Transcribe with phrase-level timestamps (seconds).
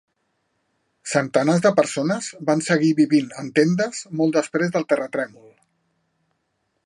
[1.11, 5.49] Centenars de persones van seguir vivint en tendes molt després del terratrèmol.